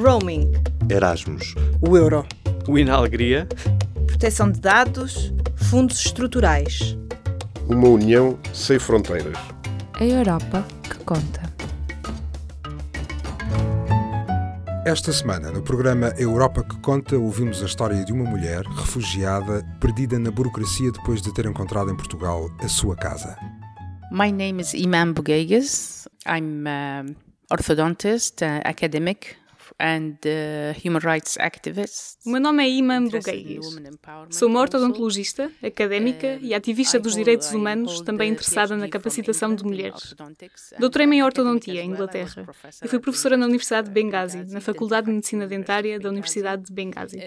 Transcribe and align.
Roaming. 0.00 0.50
Erasmus. 0.88 1.54
O 1.86 1.94
euro. 1.94 2.24
O 2.66 2.78
Inalegria. 2.78 3.46
Proteção 4.06 4.50
de 4.50 4.58
dados. 4.58 5.30
Fundos 5.68 6.00
estruturais. 6.06 6.96
Uma 7.68 7.86
união 7.86 8.38
sem 8.54 8.78
fronteiras. 8.78 9.36
A 9.92 10.02
Europa 10.02 10.66
que 10.82 11.04
conta. 11.04 11.42
Esta 14.86 15.12
semana, 15.12 15.50
no 15.50 15.60
programa 15.60 16.14
Europa 16.16 16.64
que 16.64 16.78
Conta, 16.78 17.18
ouvimos 17.18 17.62
a 17.62 17.66
história 17.66 18.02
de 18.02 18.10
uma 18.14 18.24
mulher 18.24 18.64
refugiada 18.64 19.62
perdida 19.78 20.18
na 20.18 20.30
burocracia 20.30 20.90
depois 20.90 21.20
de 21.20 21.32
ter 21.34 21.44
encontrado 21.44 21.90
em 21.90 21.96
Portugal 21.96 22.50
a 22.58 22.68
sua 22.68 22.96
casa. 22.96 23.36
My 24.10 24.32
name 24.32 24.62
is 24.62 24.72
Iman 24.72 25.12
Bugaigas. 25.12 26.08
I'm 26.26 26.66
an 26.66 27.16
orthodontist, 27.50 28.40
uh, 28.40 28.62
academic, 28.64 29.36
and 29.78 30.16
human 30.84 31.00
rights 31.02 31.36
activist. 31.38 32.18
O 32.26 32.30
meu 32.30 32.40
nome 32.40 32.64
é 32.64 32.68
Iman 32.68 33.08
Bugueigues. 33.08 33.66
Sou 34.30 34.48
uma 34.48 34.60
ortodontologista, 34.60 35.50
académica 35.62 36.38
e 36.40 36.54
ativista 36.54 36.98
dos 36.98 37.14
direitos 37.14 37.52
humanos, 37.52 38.00
também 38.00 38.32
interessada 38.32 38.76
na 38.76 38.88
capacitação 38.88 39.54
de 39.54 39.64
mulheres. 39.64 40.14
Doutorei-me 40.78 41.16
em 41.16 41.22
ortodontia, 41.22 41.82
em 41.82 41.90
Inglaterra, 41.90 42.46
e 42.82 42.88
fui 42.88 42.98
professora 42.98 43.36
na 43.36 43.46
Universidade 43.46 43.88
de 43.88 43.94
Benghazi, 43.94 44.44
na 44.52 44.60
Faculdade 44.60 45.06
de 45.06 45.12
Medicina 45.12 45.46
Dentária 45.46 45.98
da 45.98 46.08
Universidade 46.08 46.64
de 46.64 46.72
Benghazi. 46.72 47.18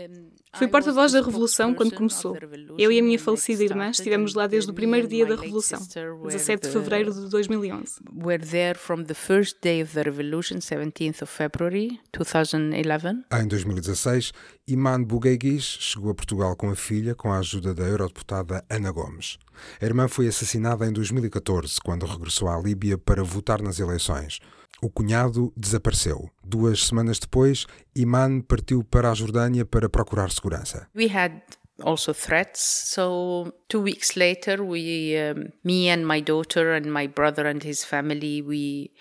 Fui 0.56 0.68
porta-voz 0.68 1.12
da 1.12 1.20
Revolução 1.20 1.74
quando 1.74 1.96
começou. 1.96 2.38
Eu 2.78 2.92
e 2.92 3.00
a 3.00 3.04
minha 3.04 3.18
falecida 3.18 3.64
irmã 3.64 3.90
estivemos 3.90 4.36
lá 4.36 4.46
desde 4.46 4.70
o 4.70 4.74
primeiro 4.74 5.08
dia 5.08 5.26
da 5.26 5.36
Revolução, 5.36 5.80
17 5.80 6.68
de 6.68 6.72
fevereiro 6.72 7.12
de 7.12 7.28
2011. 7.28 7.96
We're 8.16 8.46
there 8.46 8.78
from 8.78 9.04
the 9.04 9.16
first 9.16 9.58
day 9.64 9.82
of 9.82 9.94
the 9.94 10.04
revolution, 10.04 10.58
17th 10.58 11.24
of 11.24 11.26
February 11.26 12.00
2011. 12.12 13.24
Em 13.34 13.48
2016, 13.48 14.32
Iman 14.68 15.04
Bugueguis 15.04 15.64
chegou 15.64 16.12
a 16.12 16.16
Portugal 16.16 16.56
com 16.56 16.70
a 16.70 16.76
filha 16.76 17.16
com 17.16 17.32
a 17.32 17.40
ajuda 17.40 17.74
da 17.74 17.84
eurodeputada 17.84 18.64
Ana 18.70 18.92
Gomes. 18.92 19.40
A 19.82 19.86
irmã 19.86 20.08
foi 20.08 20.28
assassinada 20.28 20.86
em 20.86 20.94
2014, 20.94 21.82
quando 21.84 22.06
regressou 22.06 22.48
à 22.48 22.60
Líbia 22.60 22.96
para 22.96 23.24
votar 23.24 23.60
nas 23.60 23.80
eleições. 23.80 24.40
O 24.84 24.90
cunhado 24.90 25.54
desapareceu. 25.56 26.30
Duas 26.44 26.88
semanas 26.88 27.18
depois, 27.18 27.66
Iman 27.96 28.42
partiu 28.42 28.84
para 28.84 29.10
a 29.10 29.14
Jordânia 29.14 29.64
para 29.66 29.88
procurar 29.88 30.30
segurança. 30.30 30.90
We 30.94 31.06
had 31.06 31.42
also 31.82 32.14
threats. 32.14 32.60
So 32.94 33.54
two 33.70 33.82
weeks 33.82 34.18
later, 34.18 34.62
we, 34.62 35.16
um, 35.16 35.54
me 35.64 35.90
and 35.90 36.06
my 36.06 36.22
daughter 36.22 36.76
and 36.76 36.92
my 36.92 37.08
brother 37.08 37.48
and 37.48 37.64
his 37.64 37.86
family, 37.86 38.42
we 38.42 38.92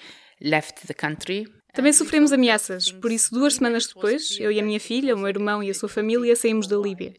left 0.41 0.87
the 0.87 0.95
country. 0.95 1.49
Também 1.73 1.93
sofremos 1.93 2.33
ameaças, 2.33 2.93
por 2.93 3.11
isso, 3.11 3.33
duas 3.33 3.55
semanas 3.55 3.87
depois, 3.87 4.37
eu 4.39 4.53
e 4.53 4.61
a 4.61 4.63
minha 4.63 4.79
filha, 4.79 5.15
o 5.15 5.19
meu 5.19 5.29
irmão 5.29 5.63
e 5.63 5.71
a 5.71 5.75
sua 5.75 5.89
família 5.89 6.37
saímos 6.37 6.67
da 6.67 6.77
Líbia. 6.77 7.15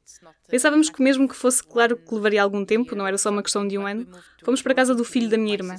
Pensávamos 0.48 0.92
que, 0.92 1.02
mesmo 1.02 1.28
que 1.28 1.36
fosse 1.36 1.64
claro 1.64 1.98
que 1.98 2.14
levaria 2.14 2.44
algum 2.44 2.64
tempo, 2.64 2.96
não 2.96 3.08
era 3.08 3.18
só 3.18 3.32
uma 3.32 3.42
questão 3.42 3.68
de 3.68 3.78
um 3.80 3.88
ano, 3.88 4.08
fomos 4.44 4.62
para 4.62 4.74
a 4.74 4.76
casa 4.76 4.94
do 4.94 5.04
filho 5.04 5.28
da 5.28 5.38
minha 5.38 5.56
irmã. 5.56 5.76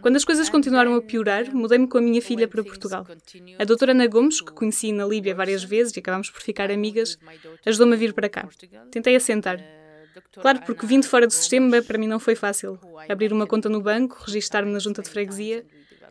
Quando 0.00 0.16
as 0.16 0.24
coisas 0.24 0.48
continuaram 0.48 0.94
a 0.94 1.02
piorar, 1.02 1.54
mudei-me 1.54 1.86
com 1.86 1.98
a 1.98 2.00
minha 2.00 2.22
filha 2.22 2.48
para 2.48 2.64
Portugal. 2.64 3.06
A 3.58 3.64
doutora 3.64 3.92
Ana 3.92 4.06
Gomes, 4.06 4.40
que 4.40 4.52
conheci 4.52 4.90
na 4.90 5.04
Líbia 5.04 5.34
várias 5.34 5.62
vezes 5.62 5.94
e 5.94 6.00
acabámos 6.00 6.30
por 6.30 6.40
ficar 6.40 6.70
amigas, 6.70 7.18
ajudou-me 7.66 7.92
a 7.92 7.96
vir 7.98 8.14
para 8.14 8.30
cá. 8.30 8.48
Tentei 8.90 9.14
assentar. 9.14 9.58
Claro, 10.40 10.60
porque 10.66 10.86
vindo 10.86 11.06
fora 11.06 11.26
do 11.26 11.32
sistema, 11.32 11.82
para 11.82 11.98
mim 11.98 12.06
não 12.06 12.18
foi 12.18 12.34
fácil. 12.34 12.78
Abrir 13.08 13.32
uma 13.32 13.46
conta 13.46 13.68
no 13.68 13.80
banco, 13.80 14.22
registar-me 14.26 14.72
na 14.72 14.78
junta 14.78 15.02
de 15.02 15.10
freguesia, 15.10 15.64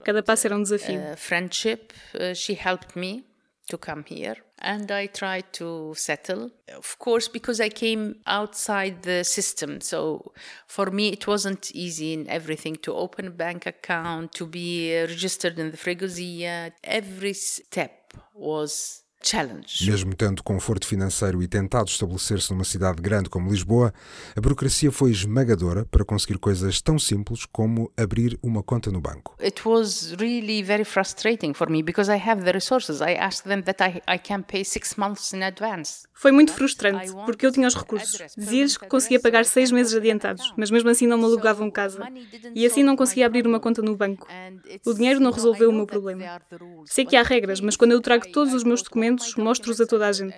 cada 0.03 0.21
passo 0.21 0.47
era 0.47 0.55
um 0.55 0.61
desafio. 0.61 0.99
Uh, 0.99 1.17
friendship, 1.17 1.93
uh, 2.13 2.33
she 2.35 2.53
helped 2.53 2.97
me 2.97 3.25
to 3.67 3.77
come 3.77 4.03
here 4.07 4.45
and 4.59 4.91
I 4.91 5.07
tried 5.07 5.45
to 5.53 5.93
settle. 5.95 6.51
Of 6.75 6.97
course, 6.97 7.27
because 7.27 7.59
I 7.59 7.69
came 7.69 8.15
outside 8.25 9.03
the 9.03 9.23
system. 9.23 9.81
So 9.81 10.33
for 10.67 10.91
me, 10.91 11.09
it 11.09 11.27
wasn't 11.27 11.71
easy 11.73 12.13
in 12.13 12.27
everything 12.27 12.75
to 12.77 12.93
open 12.93 13.27
a 13.27 13.31
bank 13.31 13.65
account, 13.65 14.33
to 14.33 14.45
be 14.45 14.95
registered 15.01 15.59
in 15.59 15.71
the 15.71 15.77
freguesia. 15.77 16.71
Every 16.83 17.33
step 17.33 18.13
was 18.33 19.03
challenge. 19.25 19.89
Mesmo 19.89 20.15
tendo 20.15 20.43
conforto 20.43 20.85
financeiro 20.85 21.41
e 21.41 21.47
tentado 21.47 21.89
estabelecer-se 21.89 22.51
numa 22.51 22.63
cidade 22.63 23.01
grande 23.01 23.29
como 23.29 23.49
Lisboa, 23.49 23.93
a 24.35 24.41
burocracia 24.41 24.91
foi 24.91 25.11
esmagadora 25.11 25.85
para 25.85 26.05
conseguir 26.05 26.37
coisas 26.37 26.81
tão 26.81 26.99
simples 26.99 27.45
como 27.45 27.91
abrir 27.97 28.37
uma 28.43 28.61
conta 28.61 28.91
no 28.91 29.01
banco. 29.01 29.35
It 29.41 29.67
was 29.67 30.11
really 30.19 30.61
very 30.61 30.83
frustrating 30.83 31.53
for 31.53 31.69
me 31.69 31.81
because 31.81 32.11
I 32.11 32.21
have 32.23 32.43
the 32.43 32.51
resources. 32.51 33.01
I 33.01 33.15
asked 33.15 33.49
them 33.49 33.61
that 33.63 33.81
I, 33.83 34.01
I 34.07 34.19
can 34.19 34.43
pay 34.43 34.63
six 34.63 34.95
months 34.95 35.33
in 35.33 35.41
advance. 35.41 36.05
Foi 36.13 36.31
muito 36.31 36.53
frustrante, 36.53 37.11
porque 37.25 37.45
eu 37.45 37.51
tinha 37.51 37.67
os 37.67 37.75
recursos. 37.75 38.21
Dizia-lhes 38.37 38.77
que 38.77 38.87
conseguia 38.87 39.19
pagar 39.19 39.43
seis 39.43 39.71
meses 39.71 39.93
adiantados, 39.93 40.53
mas 40.55 40.71
mesmo 40.71 40.89
assim 40.89 41.07
não 41.07 41.17
me 41.17 41.25
alugavam 41.25 41.69
casa. 41.69 42.07
E 42.53 42.65
assim 42.65 42.83
não 42.83 42.95
conseguia 42.95 43.25
abrir 43.25 43.45
uma 43.45 43.59
conta 43.59 43.81
no 43.81 43.95
banco. 43.95 44.27
O 44.85 44.93
dinheiro 44.93 45.19
não 45.19 45.31
resolveu 45.31 45.69
o 45.69 45.73
meu 45.73 45.85
problema. 45.85 46.41
Sei 46.85 47.05
que 47.05 47.15
há 47.15 47.23
regras, 47.23 47.59
mas 47.59 47.75
quando 47.75 47.91
eu 47.91 48.01
trago 48.01 48.31
todos 48.31 48.53
os 48.53 48.63
meus 48.63 48.81
documentos, 48.81 49.14
mostro-os 49.37 49.79
a 49.81 49.85
toda 49.85 50.07
a 50.07 50.11
gente. 50.11 50.35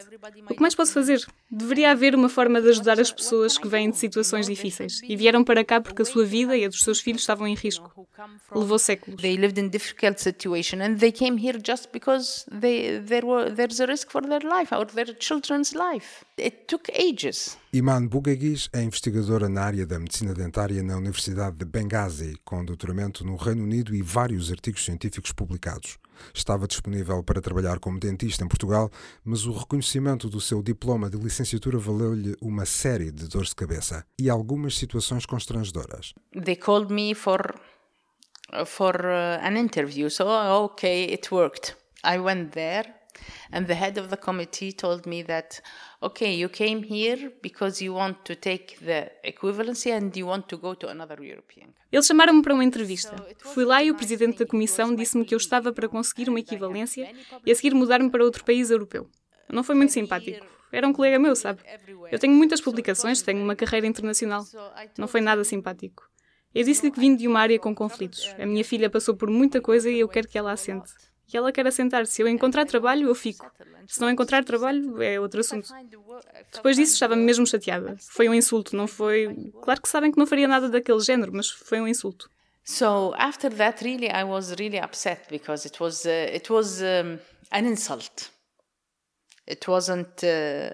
O 0.50 0.54
que 0.54 0.62
mais 0.62 0.76
posso 0.76 0.94
fazer? 0.94 1.26
Deveria 1.50 1.92
haver 1.92 2.16
uma 2.16 2.30
forma 2.30 2.62
de 2.62 2.70
ajudar 2.70 3.00
as 3.00 3.12
pessoas 3.12 3.58
que 3.58 3.68
vêm 3.68 3.90
de 3.90 3.98
situações 3.98 4.48
difíceis 4.48 5.02
e 5.04 5.16
vieram 5.16 5.44
para 5.44 5.64
cá 5.64 5.80
porque 5.80 6.02
a 6.02 6.06
sua 6.06 6.26
vida 6.26 6.56
e 6.58 6.66
a 6.66 6.68
dos 6.68 6.84
seus 6.84 7.00
filhos 7.00 7.22
estavam 7.22 7.48
em 7.48 7.56
risco. 7.56 8.08
Levou 8.54 8.80
séculos. 8.80 9.22
They 9.22 9.38
lived 9.38 9.60
in 9.60 9.70
difficult 9.70 10.20
situation 10.20 10.82
and 10.82 10.98
they 10.98 11.12
came 11.12 11.40
here 11.40 11.60
just 11.64 11.90
because 11.92 12.46
they, 12.50 13.00
there 13.02 13.26
were, 13.26 13.52
there's 13.52 13.80
a 13.80 13.86
risk 13.86 14.12
for 14.12 14.22
their 14.22 14.42
life 14.44 14.74
or 14.74 14.86
their 14.86 15.14
children's 15.16 15.74
life. 15.74 16.26
It 16.38 16.66
took 16.68 16.92
ages. 16.92 17.58
Iman 17.74 18.08
Bugaguis 18.08 18.70
é 18.74 18.82
investigadora 18.82 19.50
na 19.50 19.62
área 19.62 19.86
da 19.86 20.00
medicina 20.00 20.34
dentária 20.34 20.82
na 20.82 20.98
Universidade 20.98 21.58
de 21.58 21.66
Benghazi, 21.66 22.38
com 22.44 22.64
doutoramento 22.64 23.26
no 23.26 23.36
Reino 23.36 23.64
Unido 23.64 23.94
e 23.94 24.02
vários 24.02 24.52
artigos 24.52 24.84
científicos 24.84 25.32
publicados. 25.32 25.98
Estava 26.34 26.68
disponível 26.68 27.24
para 27.24 27.42
trabalhar 27.42 27.80
como 27.80 28.00
dentista 28.00 28.44
em 28.44 28.48
Portugal, 28.48 28.90
mas 29.24 29.46
o 29.46 29.52
reconhecimento 29.52 30.30
do 30.30 30.40
seu 30.40 30.62
diploma 30.62 31.10
de 31.10 31.18
licenciatura 31.18 31.78
valeu-lhe 31.78 32.36
uma 32.42 32.66
série 32.66 33.12
de 33.12 33.28
dores 33.28 33.50
de 33.50 33.56
cabeça 33.56 34.06
e 34.20 34.30
algumas 34.30 34.78
situações 34.78 35.26
constrangedoras. 35.26 36.14
They 36.44 36.56
called 36.56 36.94
me 36.94 37.14
for 37.14 37.56
for 38.66 38.96
uh, 38.96 39.46
an 39.46 39.58
interview, 39.58 40.10
so 40.10 40.26
okay, 40.66 41.04
it 41.12 41.34
worked. 41.34 41.76
I 42.04 42.18
went 42.18 42.52
there 42.52 42.94
and 43.52 43.66
the 43.66 43.74
head 43.74 44.00
of 44.00 44.10
the 44.10 44.18
committee 44.18 44.72
told 44.74 45.08
me 45.08 45.24
that 45.24 45.62
okay 46.02 46.34
you 46.36 46.50
came 46.50 46.84
here 46.84 47.32
because 47.42 47.84
you 47.84 47.94
want 47.94 48.18
to 48.24 48.36
take 48.36 48.78
the 48.80 49.12
equivalency 49.24 49.92
and 49.92 50.16
you 50.16 50.28
want 50.28 50.48
to 50.48 50.58
go 50.58 50.76
to 50.76 50.88
another 50.90 51.22
european 51.22 51.74
Eles 51.90 52.06
chamaram-me 52.06 52.42
para 52.42 52.54
uma 52.54 52.66
entrevista. 52.66 53.16
Fui 53.40 53.64
lá 53.64 53.82
e 53.82 53.90
o 53.90 53.96
presidente 53.96 54.40
da 54.40 54.46
comissão 54.46 54.94
disse-me 54.94 55.24
que 55.24 55.34
eu 55.34 55.38
estava 55.38 55.72
para 55.72 55.88
conseguir 55.88 56.30
uma 56.30 56.40
equivalência 56.40 57.10
e 57.46 57.52
a 57.52 57.56
seguir 57.56 57.74
mudar-me 57.74 58.10
para 58.10 58.24
outro 58.26 58.44
país 58.44 58.70
europeu. 58.70 59.10
Não 59.50 59.64
foi 59.64 59.74
muito 59.74 59.94
simpático. 59.94 60.46
Era 60.72 60.86
um 60.86 60.92
colega 60.92 61.18
meu, 61.18 61.34
sabe? 61.36 61.62
Eu 62.12 62.20
tenho 62.20 62.34
muitas 62.34 62.60
publicações, 62.60 63.22
tenho 63.22 63.42
uma 63.42 63.56
carreira 63.56 63.88
internacional. 63.88 64.44
Não 64.98 65.08
foi 65.08 65.22
nada 65.22 65.44
simpático. 65.46 66.04
Eu 66.54 66.64
disse-lhe 66.66 66.92
que 66.92 67.00
vim 67.00 67.16
de 67.16 67.28
uma 67.28 67.40
área 67.40 67.58
com 67.58 67.74
conflitos. 67.74 68.36
A 68.38 68.46
minha 68.46 68.64
filha 68.66 68.90
passou 68.90 69.16
por 69.16 69.30
muita 69.30 69.62
coisa 69.62 69.90
e 69.90 70.00
eu 70.00 70.10
quero 70.10 70.28
que 70.28 70.38
ela 70.38 70.52
assente. 70.52 70.92
E 71.32 71.36
ela 71.36 71.52
quer 71.52 71.68
assentar. 71.68 72.06
Se 72.06 72.22
eu 72.22 72.28
encontrar 72.28 72.66
trabalho, 72.66 73.08
eu 73.08 73.16
fico. 73.16 73.50
Se 73.88 74.00
não 74.00 74.10
encontrar 74.10 74.44
trabalho, 74.44 75.02
é 75.02 75.20
outro 75.20 75.42
assunto. 75.42 75.70
Depois 76.54 76.78
disso, 76.78 76.94
estava 76.94 77.16
mesmo 77.16 77.46
chateada. 77.46 77.98
Foi 78.00 78.30
um 78.30 78.34
insulto, 78.34 78.76
não 78.76 78.88
foi. 78.88 79.52
Claro 79.62 79.82
que 79.82 79.90
sabem 79.90 80.12
que 80.12 80.18
não 80.18 80.26
faria 80.26 80.48
nada 80.48 80.70
daquele 80.70 81.00
género, 81.02 81.34
mas 81.34 81.50
foi 81.50 81.82
um 81.82 81.88
insulto. 81.88 82.30
So 82.64 83.14
after 83.18 83.54
that, 83.54 83.82
really, 83.84 84.08
I 84.08 84.26
was 84.26 84.52
really 84.60 84.78
upset 84.78 85.30
because 85.30 85.66
it 85.66 85.82
was 85.82 86.06
uh, 86.06 86.10
it 86.34 86.52
was 86.52 86.82
um, 86.82 87.18
an 87.52 87.66
insult. 87.66 88.30
It 89.48 89.66
wasn't. 89.70 90.22
Uh, 90.22 90.74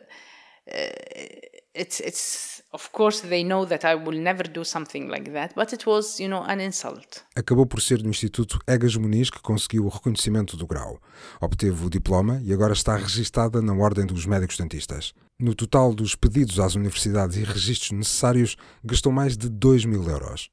uh, 0.67 1.52
it's 1.75 1.99
it's 1.99 2.63
of 2.71 2.89
course 2.91 3.27
they 3.27 3.43
know 3.43 3.65
that 3.65 3.85
I 3.85 3.95
will 3.95 4.19
never 4.19 4.47
do 4.47 4.63
something 4.63 5.07
like 5.07 5.31
that, 5.31 5.53
but 5.55 5.73
it 5.73 5.85
was 5.87 6.19
you 6.19 6.27
know 6.27 6.43
an 6.43 6.59
insult. 6.59 7.23
Acabou 7.35 7.65
por 7.65 7.81
ser 7.81 8.03
no 8.03 8.09
Instituto 8.09 8.59
Egas 8.67 8.95
Muniz 8.95 9.29
que 9.29 9.41
conseguiu 9.41 9.85
o 9.85 9.89
reconhecimento 9.89 10.55
do 10.55 10.67
grau. 10.67 10.99
Obteve 11.41 11.85
o 11.85 11.89
diploma 11.89 12.41
e 12.43 12.53
agora 12.53 12.73
está 12.73 12.95
registada 12.95 13.61
na 13.61 13.73
Ordem 13.73 14.05
dos 14.05 14.25
Médicos 14.25 14.57
Dentistas. 14.57 15.13
No 15.39 15.55
total 15.55 15.93
dos 15.93 16.15
pedidos 16.15 16.59
às 16.59 16.75
universidades 16.75 17.37
e 17.37 17.43
registros 17.43 17.91
necessários, 17.91 18.55
gastou 18.83 19.11
mais 19.11 19.35
de 19.35 19.49
2 19.49 19.85
mil 19.85 20.07
euros. 20.07 20.49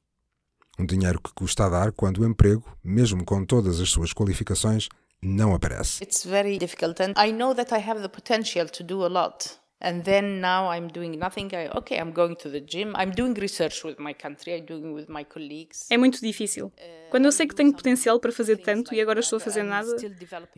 Um 0.78 0.86
dinheiro 0.86 1.20
que 1.20 1.32
custa 1.34 1.66
a 1.66 1.68
dar 1.68 1.92
quando 1.92 2.22
o 2.22 2.26
emprego, 2.26 2.64
mesmo 2.82 3.22
com 3.24 3.44
todas 3.44 3.80
as 3.80 3.90
suas 3.90 4.14
qualificações, 4.14 4.88
não 5.22 5.54
aparece. 5.54 6.02
It's 6.02 6.24
very 6.24 6.58
difficult 6.58 7.02
and 7.02 7.12
I 7.22 7.30
know 7.30 7.54
that 7.54 7.74
I 7.74 7.78
have 7.78 8.00
the 8.00 8.08
potential 8.08 8.66
to 8.70 8.82
do 8.82 9.04
a 9.04 9.08
lot. 9.08 9.60
And 9.82 10.02
then 10.02 10.40
now 10.40 10.70
I'm 10.70 10.88
doing 10.88 11.16
nothing. 11.18 11.48
I, 11.54 11.70
okay, 11.78 11.98
I'm 11.98 12.12
going 12.12 12.36
to 12.36 12.50
the 12.50 12.60
gym. 12.60 12.92
I'm 12.96 13.12
doing 13.12 13.32
research 13.32 13.82
with 13.82 13.98
my 13.98 14.12
country. 14.12 14.54
I'm 14.54 14.66
doing 14.66 14.92
with 14.92 15.08
my 15.08 15.24
colleagues. 15.24 15.86
É 15.90 15.96
muito 15.96 16.20
difícil. 16.20 16.70
Quando 17.10 17.24
eu 17.24 17.32
sei 17.32 17.46
que 17.46 17.54
tenho 17.54 17.72
potencial 17.72 18.20
para 18.20 18.30
fazer 18.30 18.58
tanto 18.58 18.94
e 18.94 19.00
agora 19.00 19.20
estou 19.20 19.38
a 19.38 19.40
fazer 19.40 19.62
nada. 19.62 19.90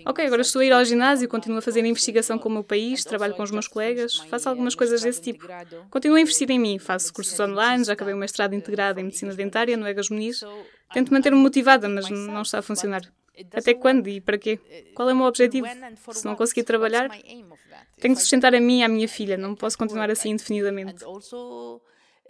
Ok, 0.05 0.27
agora 0.27 0.43
estou 0.43 0.61
a 0.61 0.65
ir 0.65 0.73
ao 0.73 0.85
ginásio, 0.85 1.29
continuo 1.29 1.59
a 1.59 1.63
fazer 1.63 1.85
investigação 1.85 2.37
com 2.37 2.49
o 2.49 2.53
meu 2.53 2.65
país, 2.65 3.05
trabalho 3.05 3.35
com 3.35 3.45
os 3.45 3.53
meus 3.53 3.69
colegas, 3.69 4.17
faço 4.17 4.49
algumas 4.49 4.75
coisas 4.75 5.03
desse 5.03 5.23
tipo. 5.23 5.47
Continuo 5.89 6.17
a 6.17 6.21
investir 6.21 6.51
em 6.51 6.59
mim, 6.59 6.79
faço 6.81 7.13
cursos 7.13 7.39
online, 7.39 7.85
já 7.85 7.93
acabei 7.93 8.15
o 8.15 8.19
mestrado 8.19 8.55
integrado 8.55 8.99
em 8.99 9.05
medicina 9.05 9.35
dentária 9.35 9.77
no 9.77 9.87
Egas 9.87 10.11
Muniz. 10.11 10.41
Tento 10.93 11.13
manter-me 11.13 11.39
motivada, 11.39 11.89
mas 11.89 12.11
não 12.11 12.43
está 12.43 12.59
a 12.59 12.63
funcionar. 12.63 13.03
Até 13.55 13.75
quando 13.75 14.09
e 14.09 14.21
para 14.21 14.37
quê? 14.37 14.59
Qual 14.95 15.09
é 15.09 15.13
o 15.13 15.17
meu 15.17 15.27
objetivo? 15.27 15.67
Se 16.13 16.25
não 16.25 16.37
conseguir 16.37 16.65
trabalhar, 16.65 17.09
tenho 17.99 18.15
que 18.15 18.21
sustentar 18.21 18.55
a 18.55 18.61
mim 18.61 18.81
e 18.81 18.83
a 18.83 18.89
minha 18.89 19.09
filha, 19.09 19.37
não 19.37 19.55
posso 19.55 19.79
continuar 19.79 20.11
assim 20.11 20.31
indefinidamente. 20.31 21.05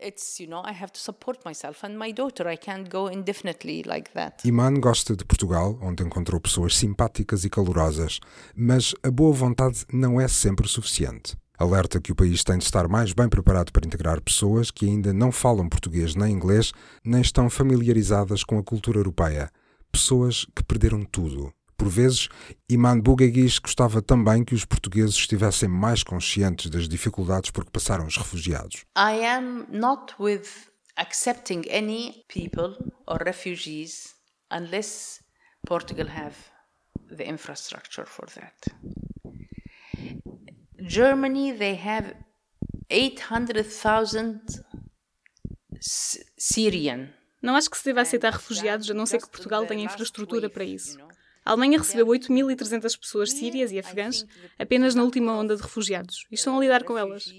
It's, 0.04 0.40
you 0.40 0.48
know, 0.48 0.64
I 0.66 0.72
have 0.72 0.90
to 0.94 0.98
support 0.98 1.44
myself 1.44 1.86
and 1.86 1.96
my 1.96 2.12
daughter. 2.12 2.48
I 2.48 2.56
can't 2.56 2.90
go 2.90 3.08
indefinitely 3.08 3.84
like 3.84 4.10
that. 4.14 4.44
Iman 4.44 4.80
gosta 4.80 5.14
de 5.14 5.24
Portugal, 5.24 5.78
onde 5.80 6.02
encontrou 6.02 6.40
pessoas 6.40 6.76
simpáticas 6.76 7.44
e 7.44 7.50
calorosas, 7.50 8.18
mas 8.52 8.96
a 9.04 9.10
boa 9.12 9.32
vontade 9.32 9.84
não 9.92 10.20
é 10.20 10.26
sempre 10.26 10.66
suficiente. 10.66 11.36
Alerta 11.56 12.00
que 12.00 12.10
o 12.10 12.16
país 12.16 12.42
tem 12.42 12.58
de 12.58 12.64
estar 12.64 12.88
mais 12.88 13.12
bem 13.12 13.28
preparado 13.28 13.70
para 13.70 13.86
integrar 13.86 14.20
pessoas 14.20 14.72
que 14.72 14.86
ainda 14.86 15.12
não 15.12 15.30
falam 15.30 15.68
português 15.68 16.16
nem 16.16 16.32
inglês, 16.32 16.72
nem 17.04 17.20
estão 17.20 17.48
familiarizadas 17.48 18.42
com 18.42 18.58
a 18.58 18.64
cultura 18.64 18.98
europeia. 18.98 19.48
Pessoas 19.92 20.46
que 20.56 20.64
perderam 20.64 21.04
tudo. 21.04 21.52
Por 21.76 21.88
vezes, 21.88 22.28
Iman 22.68 23.00
Bugaguis 23.00 23.58
gostava 23.58 24.00
também 24.00 24.44
que 24.44 24.54
os 24.54 24.64
portugueses 24.64 25.16
estivessem 25.16 25.68
mais 25.68 26.02
conscientes 26.02 26.70
das 26.70 26.88
dificuldades 26.88 27.50
por 27.50 27.64
que 27.64 27.72
passaram 27.72 28.06
os 28.06 28.16
refugiados. 28.16 28.84
I 28.96 29.26
am 29.26 29.66
not 29.68 30.14
with 30.18 30.46
accepting 30.96 31.64
any 31.68 32.24
people 32.28 32.76
or 33.06 33.22
refugees 33.24 34.14
unless 34.50 35.20
Portugal 35.66 36.06
have 36.08 36.36
the 37.16 37.24
infrastructure 37.28 38.06
for 38.06 38.26
that. 38.30 38.54
Germany, 40.80 41.52
they 41.52 41.74
have 41.74 42.14
800,000 42.90 44.40
Syrian. 45.80 47.12
Não 47.42 47.56
acho 47.56 47.68
que 47.68 47.76
se 47.76 47.84
deva 47.84 48.00
aceitar 48.02 48.32
refugiados, 48.32 48.88
a 48.88 48.94
não 48.94 49.04
ser 49.04 49.20
que 49.20 49.28
Portugal 49.28 49.66
tenha 49.66 49.84
infraestrutura 49.84 50.48
para 50.48 50.64
isso. 50.64 50.96
A 51.44 51.50
Alemanha 51.50 51.78
recebeu 51.78 52.06
8.300 52.06 52.98
pessoas 52.98 53.32
sírias 53.32 53.72
e 53.72 53.78
afegãs 53.78 54.24
apenas 54.56 54.94
na 54.94 55.02
última 55.02 55.32
onda 55.32 55.56
de 55.56 55.62
refugiados 55.62 56.24
e 56.30 56.36
estão 56.36 56.56
a 56.56 56.60
lidar 56.60 56.84
com 56.84 56.96
elas. 56.96 57.34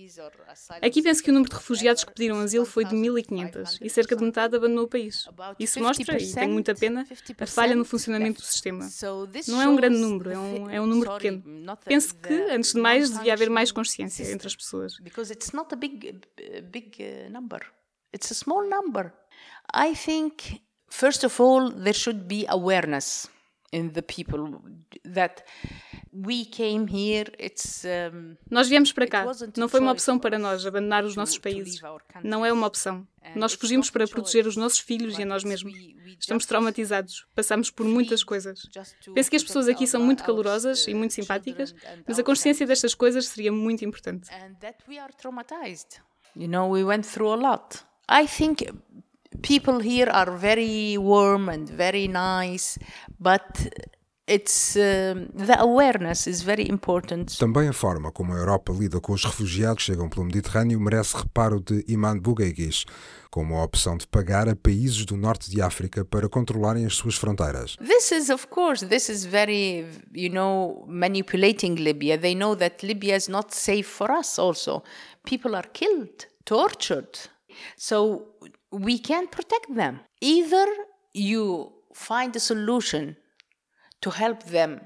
Aqui 0.82 1.02
penso 1.02 1.24
que 1.24 1.30
o 1.30 1.34
número 1.34 1.50
de 1.50 1.56
refugiados 1.56 2.04
que 2.04 2.14
pediram 2.14 2.40
asilo 2.42 2.66
foi 2.66 2.84
de 2.84 2.94
1.500 2.96 3.78
e 3.82 3.90
cerca 3.90 4.16
de 4.16 4.24
metade 4.24 4.58
abandonou 4.58 4.86
o 4.86 4.88
país. 4.90 5.26
Isso 5.58 5.80
mostra, 5.80 6.22
e 6.22 6.34
tenho 6.34 6.52
muita 6.52 6.76
pena, 6.76 7.08
a 7.40 7.48
falha 7.48 7.76
no 7.76 7.86
funcionamento 7.86 8.42
do 8.42 8.46
sistema. 8.46 8.90
Não 9.48 9.62
é 9.62 9.68
um 9.70 9.76
grande 9.78 9.98
número, 9.98 10.32
é 10.32 10.38
um, 10.38 10.70
é 10.70 10.82
um 10.82 10.86
número 10.86 11.14
pequeno. 11.14 11.42
Penso 11.86 12.14
que, 12.16 12.34
antes 12.52 12.74
de 12.74 12.82
mais, 12.82 13.10
devia 13.10 13.32
haver 13.32 13.50
mais 13.50 13.72
consciência 13.72 14.30
entre 14.30 14.48
as 14.48 14.56
pessoas. 14.56 14.98
It's 18.14 18.32
a 18.32 18.36
small 18.36 18.68
number. 18.70 19.14
I 19.74 19.96
think, 19.96 20.62
first 20.88 21.24
of 21.24 21.40
all, 21.42 21.72
there 21.72 21.94
should 21.94 22.28
be 22.28 22.46
awareness 22.48 23.28
in 23.72 23.94
the 23.94 24.04
people 24.04 24.62
that 25.04 25.44
we 26.14 26.46
came 26.46 26.86
here. 26.88 27.26
It's, 27.40 27.84
um, 27.84 28.38
nós 28.50 28.70
viemos 28.70 28.92
para 28.92 29.08
cá. 29.08 29.26
Não 29.58 29.68
foi 29.68 29.80
uma 29.80 29.92
opção 29.92 30.20
para 30.20 30.38
nós 30.38 30.66
abandonar 30.66 31.04
os 31.04 31.16
nossos 31.16 31.40
países. 31.40 31.82
Não 32.24 32.46
é 32.46 32.54
uma 32.54 32.68
opção. 32.68 33.08
Nós 33.36 33.54
fugimos 33.54 33.90
para 33.90 34.08
proteger 34.08 34.46
os 34.46 34.56
nossos 34.56 34.80
filhos 34.80 35.18
e 35.18 35.24
a 35.24 35.26
nós 35.26 35.44
mesmos. 35.44 35.74
Estamos 36.20 36.46
traumatizados. 36.46 37.26
Passamos 37.34 37.72
por 37.72 37.86
muitas 37.86 38.24
coisas. 38.24 38.70
Penso 39.14 39.30
que 39.30 39.36
as 39.36 39.44
pessoas 39.44 39.68
aqui 39.68 39.88
são 39.88 40.02
muito 40.02 40.24
calorosas 40.24 40.88
e 40.88 40.94
muito 40.94 41.14
simpáticas, 41.16 41.74
mas 42.08 42.20
a 42.20 42.24
consciência 42.24 42.68
destas 42.68 42.94
coisas 42.94 43.26
seria 43.28 43.52
muito 43.52 43.84
importante. 43.84 44.30
You 46.36 46.48
know, 46.48 46.70
we 46.70 46.84
went 46.84 47.06
through 47.06 47.32
a 47.32 47.36
lot. 47.36 47.86
I 48.10 48.28
think 48.28 48.66
people 49.42 49.80
here 49.80 50.10
are 50.12 50.32
very 50.32 50.98
warm 50.98 51.50
and 51.50 51.70
very 51.70 52.08
nice, 52.08 52.78
but 53.20 53.68
it's 54.28 54.76
uh, 54.76 55.16
the 55.34 55.60
awareness 55.60 56.28
is 56.28 56.42
very 56.42 56.70
important. 56.70 57.38
Também 57.38 57.68
a 57.68 57.74
forma 57.74 58.12
como 58.12 58.34
a 58.34 58.38
Europa 58.38 58.74
lida 58.74 59.00
com 59.00 59.14
os 59.14 59.24
refugiados 59.24 59.84
que 59.84 59.92
chegam 59.92 60.10
pelo 60.10 60.26
Mediterrâneo 60.26 60.80
merece 60.80 61.18
reparo 61.18 61.60
de 61.60 61.84
Iman 61.88 62.20
Bougueguis, 62.20 62.86
como 63.30 63.56
a 63.56 63.64
opção 63.64 63.98
de 63.98 64.08
pagar 64.08 64.48
a 64.48 64.56
países 64.56 65.06
do 65.06 65.18
norte 65.18 65.50
de 65.50 65.62
África 65.62 66.06
para 66.06 66.30
controlarem 66.30 66.86
as 66.86 66.96
suas 66.96 67.16
fronteiras. 67.16 67.76
This 67.78 68.12
is 68.12 68.30
of 68.30 68.48
course 68.48 68.86
this 68.86 69.10
is 69.10 69.26
very 69.26 69.86
you 70.14 70.30
know 70.30 70.86
manipulating 70.88 71.76
Libya. 71.76 72.18
They 72.18 72.36
know 72.36 72.56
that 72.56 72.86
Libya 72.86 73.16
is 73.16 73.28
not 73.28 73.54
safe 73.54 73.88
for 73.88 74.12
us 74.12 74.38
also. 74.40 74.84
People 75.26 75.56
are 75.56 75.68
killed, 75.74 76.28
tortured. 76.46 77.10
So 77.78 78.36
we 78.72 79.00
can't 79.00 79.32
protect 79.32 79.74
them. 79.74 80.02
Either 80.22 80.68
you 81.14 81.74
find 81.94 82.36
a 82.36 82.40
solution 82.40 83.16
to 84.02 84.10
help 84.10 84.44
them 84.44 84.82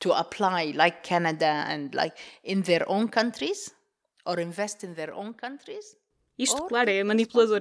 to 0.00 0.12
apply 0.12 0.72
like 0.74 1.02
Canada 1.02 1.64
and 1.68 1.94
like 1.94 2.16
in 2.42 2.62
their 2.62 2.88
own 2.88 3.08
countries 3.08 3.70
or 4.26 4.40
invest 4.40 4.84
in 4.84 4.94
their 4.94 5.12
own 5.14 5.34
countries. 5.34 5.96
Isto, 6.38 6.66
claro, 6.68 6.88
é 6.88 7.04
manipulador. 7.04 7.60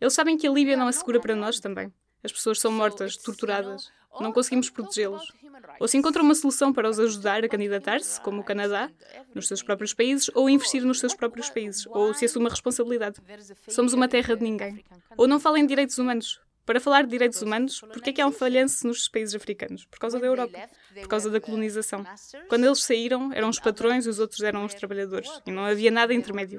Eles 0.00 0.12
sabem 0.12 0.36
que 0.36 0.48
a 0.48 0.50
Líbia 0.50 0.76
não 0.76 0.88
é 0.88 0.92
segura 0.92 1.20
para 1.20 1.36
nós 1.36 1.60
também. 1.60 1.92
As 2.24 2.32
pessoas 2.32 2.58
são 2.58 2.72
mortas, 2.72 3.16
torturadas. 3.16 3.88
Não 4.20 4.32
conseguimos 4.32 4.70
protegê-los. 4.70 5.32
Ou 5.80 5.88
se 5.88 5.96
encontram 5.96 6.24
uma 6.24 6.34
solução 6.34 6.72
para 6.72 6.88
os 6.88 6.98
ajudar 6.98 7.44
a 7.44 7.48
candidatar-se, 7.48 8.20
como 8.20 8.40
o 8.40 8.44
Canadá, 8.44 8.90
nos 9.34 9.48
seus 9.48 9.62
próprios 9.62 9.92
países, 9.92 10.30
ou 10.34 10.48
investir 10.48 10.84
nos 10.84 11.00
seus 11.00 11.14
próprios 11.14 11.50
países, 11.50 11.86
ou 11.86 12.14
se 12.14 12.24
assume 12.24 12.46
a 12.46 12.50
responsabilidade. 12.50 13.20
Somos 13.68 13.92
uma 13.92 14.08
terra 14.08 14.36
de 14.36 14.42
ninguém. 14.42 14.84
Ou 15.16 15.26
não 15.26 15.40
falem 15.40 15.64
de 15.64 15.68
direitos 15.68 15.98
humanos. 15.98 16.40
Para 16.66 16.80
falar 16.80 17.02
de 17.02 17.10
direitos 17.10 17.40
humanos, 17.40 17.80
por 17.80 18.02
que 18.02 18.10
é 18.10 18.12
que 18.12 18.20
há 18.20 18.26
um 18.26 18.32
falhanço 18.32 18.88
nos 18.88 19.06
países 19.06 19.36
africanos? 19.36 19.84
Por 19.84 20.00
causa 20.00 20.18
da 20.18 20.26
Europa, 20.26 20.58
por 20.94 21.06
causa 21.06 21.30
da 21.30 21.40
colonização. 21.40 22.04
Quando 22.48 22.64
eles 22.64 22.82
saíram, 22.82 23.32
eram 23.32 23.48
os 23.48 23.60
patrões 23.60 24.04
e 24.04 24.08
os 24.08 24.18
outros 24.18 24.40
eram 24.40 24.64
os 24.64 24.74
trabalhadores, 24.74 25.30
e 25.46 25.52
não 25.52 25.64
havia 25.64 25.92
nada 25.92 26.12
intermédio. 26.12 26.58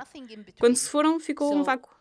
Quando 0.59 0.77
se 0.77 0.89
foram, 0.89 1.19
ficou 1.19 1.53
um 1.53 1.61
vácuo. 1.61 1.96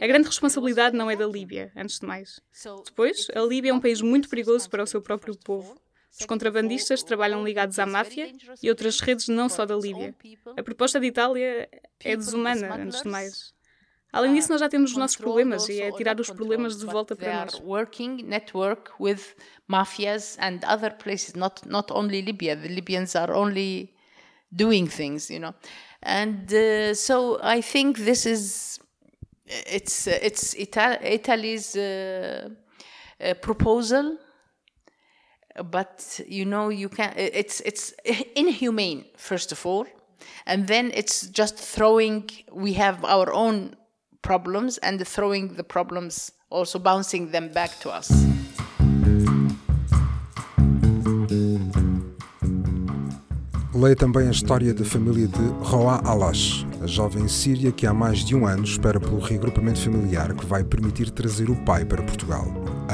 A 0.00 0.06
grande 0.06 0.26
responsabilidade 0.26 0.96
não 0.96 1.10
é 1.10 1.16
da 1.16 1.26
Líbia, 1.26 1.72
antes 1.76 1.98
de 1.98 2.06
mais. 2.06 2.40
Depois, 2.84 3.28
a 3.34 3.40
Líbia 3.40 3.70
é 3.70 3.74
um 3.74 3.80
país 3.80 4.00
muito 4.00 4.28
perigoso 4.28 4.68
para 4.68 4.82
o 4.82 4.86
seu 4.86 5.00
próprio 5.00 5.36
povo. 5.36 5.80
Os 6.18 6.26
contrabandistas 6.26 7.02
trabalham 7.02 7.42
ligados 7.42 7.78
à 7.78 7.86
máfia 7.86 8.30
e 8.62 8.68
outras 8.68 9.00
redes 9.00 9.28
não 9.28 9.48
só 9.48 9.64
da 9.64 9.74
Líbia. 9.74 10.14
A 10.56 10.62
proposta 10.62 11.00
de 11.00 11.06
Itália 11.06 11.68
é 12.00 12.16
desumana, 12.16 12.74
antes 12.74 13.02
de 13.02 13.08
mais. 13.08 13.54
Além 14.12 14.34
disso, 14.34 14.50
nós 14.50 14.60
já 14.60 14.68
temos 14.68 14.90
os 14.90 14.96
nossos 14.96 15.16
problemas 15.16 15.66
e 15.70 15.80
é 15.80 15.90
tirar 15.90 16.20
os 16.20 16.28
problemas 16.28 16.76
de 16.76 16.84
volta 16.84 17.16
para 17.16 17.46
nós. 17.46 17.58
Working 17.60 18.22
network 18.24 18.90
with 19.00 19.20
mafias 19.66 20.36
and 20.38 20.60
other 20.70 20.92
places, 20.94 21.32
not 21.32 21.66
not 21.66 21.90
only 21.90 22.20
Libya. 22.20 22.54
The 22.54 22.68
Libyans 22.68 23.16
are 23.16 23.32
only 23.32 23.94
doing 24.54 24.86
things, 24.86 25.30
you 25.30 25.40
know, 25.40 25.54
and 26.02 26.44
uh, 26.52 26.94
so 26.94 27.40
I 27.42 27.62
think 27.62 28.04
this 28.04 28.26
is 28.26 28.78
it's 29.46 30.06
it's 30.06 30.54
Italy's 30.54 31.76
uh, 31.76 32.48
uh, 33.20 33.34
proposal 33.34 34.18
but 35.70 36.20
you 36.26 36.44
know 36.44 36.70
you 36.70 36.88
can 36.88 37.12
it's 37.16 37.60
it's 37.60 37.92
inhumane 38.34 39.04
first 39.16 39.52
of 39.52 39.66
all 39.66 39.86
and 40.46 40.66
then 40.66 40.90
it's 40.94 41.26
just 41.28 41.56
throwing 41.56 42.28
we 42.52 42.72
have 42.74 43.04
our 43.04 43.32
own 43.32 43.76
problems 44.22 44.78
and 44.78 45.06
throwing 45.06 45.54
the 45.54 45.64
problems 45.64 46.32
also 46.50 46.78
bouncing 46.78 47.30
them 47.30 47.48
back 47.48 47.78
to 47.80 47.90
us. 47.90 48.08
Leia 53.74 53.96
também 53.96 54.28
a 54.28 54.30
história 54.30 54.74
da 54.74 54.84
família 54.84 55.26
de 55.26 55.42
Roa 55.64 56.00
Alash, 56.04 56.64
a 56.82 56.86
jovem 56.86 57.28
síria 57.28 57.70
que 57.70 57.86
há 57.86 57.94
mais 57.94 58.24
de 58.24 58.34
um 58.34 58.44
ano 58.44 58.64
espera 58.64 58.98
pelo 58.98 59.20
reagrupamento 59.20 59.80
familiar 59.80 60.34
que 60.34 60.44
vai 60.44 60.64
permitir 60.64 61.10
trazer 61.10 61.48
o 61.48 61.54
pai 61.54 61.84
para 61.84 62.02
Portugal. 62.02 62.44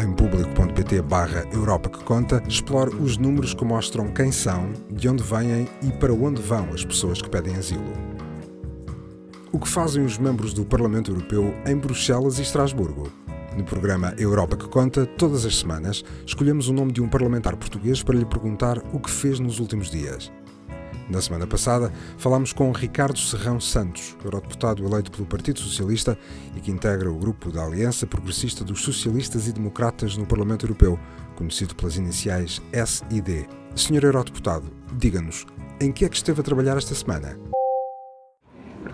Em 0.00 0.12
público.pt 0.12 1.00
barra 1.02 1.46
Europa 1.52 1.88
que 1.88 2.04
conta, 2.04 2.42
explore 2.46 2.94
os 2.96 3.16
números 3.16 3.54
que 3.54 3.64
mostram 3.64 4.08
quem 4.08 4.30
são, 4.30 4.70
de 4.90 5.08
onde 5.08 5.22
vêm 5.22 5.66
e 5.82 5.90
para 5.92 6.12
onde 6.12 6.42
vão 6.42 6.68
as 6.74 6.84
pessoas 6.84 7.22
que 7.22 7.30
pedem 7.30 7.56
asilo. 7.56 7.92
O 9.50 9.58
que 9.58 9.68
fazem 9.68 10.04
os 10.04 10.18
membros 10.18 10.52
do 10.52 10.66
Parlamento 10.66 11.10
Europeu 11.10 11.54
em 11.66 11.76
Bruxelas 11.76 12.38
e 12.38 12.42
Estrasburgo? 12.42 13.10
No 13.56 13.64
programa 13.64 14.14
Europa 14.18 14.56
que 14.56 14.68
Conta, 14.68 15.06
todas 15.06 15.46
as 15.46 15.56
semanas, 15.56 16.04
escolhemos 16.26 16.68
o 16.68 16.74
nome 16.74 16.92
de 16.92 17.00
um 17.00 17.08
parlamentar 17.08 17.56
português 17.56 18.02
para 18.02 18.16
lhe 18.16 18.26
perguntar 18.26 18.78
o 18.92 19.00
que 19.00 19.10
fez 19.10 19.40
nos 19.40 19.58
últimos 19.58 19.90
dias. 19.90 20.30
Na 21.08 21.22
semana 21.22 21.46
passada, 21.46 21.90
falámos 22.18 22.52
com 22.52 22.70
Ricardo 22.70 23.18
Serrão 23.18 23.58
Santos, 23.58 24.14
eurodeputado 24.22 24.84
eleito 24.84 25.10
pelo 25.10 25.26
Partido 25.26 25.58
Socialista 25.58 26.18
e 26.54 26.60
que 26.60 26.70
integra 26.70 27.10
o 27.10 27.18
grupo 27.18 27.50
da 27.50 27.64
Aliança 27.64 28.06
Progressista 28.06 28.62
dos 28.62 28.82
Socialistas 28.82 29.48
e 29.48 29.52
Democratas 29.52 30.18
no 30.18 30.26
Parlamento 30.26 30.66
Europeu, 30.66 30.98
conhecido 31.34 31.74
pelas 31.74 31.96
iniciais 31.96 32.60
SID. 32.72 33.48
Senhor 33.74 34.04
eurodeputado, 34.04 34.70
diga-nos, 34.98 35.46
em 35.80 35.90
que 35.92 36.04
é 36.04 36.08
que 36.08 36.16
esteve 36.16 36.40
a 36.40 36.44
trabalhar 36.44 36.76
esta 36.76 36.94
semana? 36.94 37.57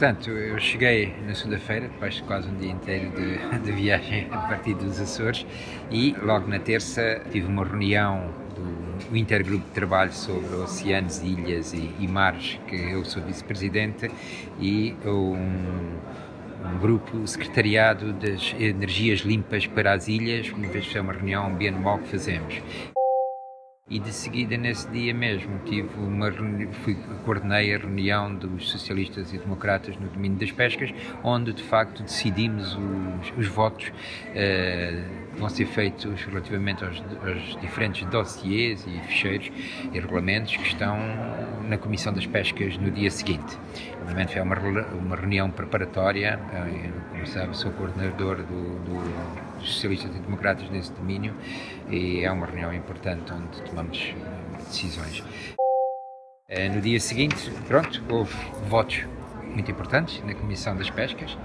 Portanto, 0.04 0.32
eu 0.32 0.58
cheguei 0.58 1.14
na 1.26 1.34
segunda-feira, 1.34 1.88
depois 1.88 2.16
de 2.16 2.22
quase 2.24 2.46
um 2.46 2.54
dia 2.58 2.70
inteiro 2.70 3.10
de, 3.12 3.58
de 3.64 3.72
viagem 3.72 4.28
a 4.30 4.36
partir 4.36 4.74
dos 4.74 5.00
Açores, 5.00 5.46
e 5.90 6.14
logo 6.20 6.46
na 6.46 6.58
terça 6.58 7.22
tive 7.32 7.46
uma 7.46 7.64
reunião 7.64 8.30
o 9.10 9.16
intergrupo 9.16 9.64
de 9.64 9.70
trabalho 9.70 10.12
sobre 10.12 10.56
oceanos, 10.56 11.22
ilhas 11.22 11.72
e, 11.72 11.90
e 11.98 12.06
mares, 12.06 12.60
que 12.68 12.76
eu 12.76 13.02
sou 13.02 13.22
vice-presidente, 13.22 14.10
e 14.60 14.94
um, 15.06 15.38
um 16.66 16.78
grupo 16.82 17.26
secretariado 17.26 18.12
das 18.12 18.54
energias 18.60 19.20
limpas 19.20 19.66
para 19.66 19.94
as 19.94 20.06
ilhas, 20.06 20.50
uma 20.50 20.68
vez 20.68 20.86
que 20.86 20.98
é 20.98 21.00
uma 21.00 21.14
reunião 21.14 21.50
bianual 21.54 21.98
que 21.98 22.08
fazemos. 22.08 22.60
E 23.94 24.00
de 24.00 24.12
seguida, 24.12 24.56
nesse 24.56 24.88
dia 24.88 25.14
mesmo, 25.14 25.60
tive 25.66 25.88
uma 26.00 26.28
fui, 26.82 26.96
coordenei 27.24 27.72
a 27.72 27.78
reunião 27.78 28.34
dos 28.34 28.68
socialistas 28.68 29.32
e 29.32 29.38
democratas 29.38 29.96
no 29.96 30.08
domínio 30.08 30.36
das 30.36 30.50
pescas, 30.50 30.92
onde 31.22 31.52
de 31.52 31.62
facto 31.62 32.02
decidimos 32.02 32.74
os, 32.74 33.38
os 33.38 33.46
votos 33.46 33.86
uh, 33.86 35.32
que 35.32 35.38
vão 35.38 35.48
ser 35.48 35.66
feitos 35.66 36.24
relativamente 36.24 36.84
aos, 36.84 37.00
aos, 37.24 37.60
diferentes 37.60 38.04
dossiês 38.08 38.84
e 38.84 38.98
ficheiros 39.06 39.52
e 39.92 40.00
regulamentos 40.00 40.56
que 40.56 40.66
estão 40.66 40.98
na 41.68 41.78
Comissão 41.78 42.12
das 42.12 42.26
Pescas 42.26 42.76
no 42.76 42.90
dia 42.90 43.12
seguinte. 43.12 43.56
Obviamente 44.02 44.32
foi 44.32 44.42
uma, 44.42 44.56
uma 44.92 45.14
reunião 45.14 45.48
preparatória, 45.52 46.40
eh, 46.52 46.90
como 47.12 47.26
sabe, 47.28 47.56
sou 47.56 47.70
coordenador 47.70 48.38
do, 48.38 48.78
do 48.80 49.53
socialistas 49.66 50.14
e 50.14 50.18
democratas 50.18 50.68
nesse 50.70 50.92
domínio 50.92 51.34
e 51.88 52.24
é 52.24 52.30
uma 52.30 52.46
reunião 52.46 52.72
importante 52.72 53.32
onde 53.32 53.62
tomamos 53.62 54.14
decisões. 54.66 55.22
Eh, 56.48 56.68
no 56.68 56.80
dia 56.80 57.00
seguinte, 57.00 57.50
pronto, 57.66 58.02
houve 58.08 58.34
votos 58.68 59.04
muito 59.54 59.70
importantes 59.70 60.22
na 60.24 60.34
Comissão 60.34 60.76
das 60.76 60.90
Pescas. 60.90 61.38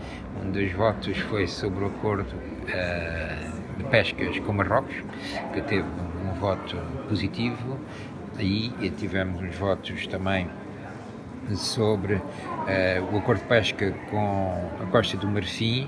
Um 0.43 0.51
dos 0.51 0.71
votos 0.73 1.17
foi 1.17 1.47
sobre 1.47 1.83
o 1.83 1.87
acordo 1.87 2.35
uh, 2.35 3.77
de 3.77 3.83
pescas 3.85 4.39
com 4.39 4.53
Marrocos, 4.53 4.95
que 5.53 5.61
teve 5.61 5.87
um, 5.87 6.29
um 6.29 6.33
voto 6.33 6.77
positivo. 7.07 7.79
Aí 8.37 8.71
tivemos 8.97 9.41
uns 9.41 9.55
votos 9.55 10.07
também 10.07 10.49
sobre 11.55 12.15
uh, 12.15 12.21
o 13.13 13.17
acordo 13.19 13.41
de 13.41 13.47
pesca 13.47 13.91
com 14.09 14.69
a 14.81 14.85
Costa 14.87 15.17
do 15.17 15.27
Marfim 15.27 15.87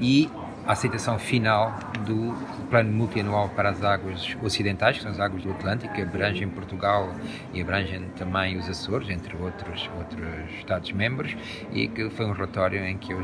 e 0.00 0.30
a 0.68 0.72
aceitação 0.72 1.18
final 1.18 1.72
do 2.06 2.34
plano 2.68 2.92
multianual 2.92 3.48
para 3.48 3.70
as 3.70 3.82
águas 3.82 4.36
ocidentais, 4.42 4.98
que 4.98 5.02
são 5.02 5.10
as 5.10 5.18
águas 5.18 5.42
do 5.42 5.50
Atlântico, 5.50 5.94
que 5.94 6.02
abrangem 6.02 6.46
Portugal 6.46 7.10
e 7.54 7.62
abrangem 7.62 8.02
também 8.18 8.58
os 8.58 8.68
Açores, 8.68 9.08
entre 9.08 9.34
outros, 9.34 9.88
outros 9.96 10.28
Estados-membros, 10.58 11.34
e 11.72 11.88
que 11.88 12.10
foi 12.10 12.26
um 12.26 12.32
relatório 12.32 12.84
em 12.84 12.98
que 12.98 13.14
eu 13.14 13.22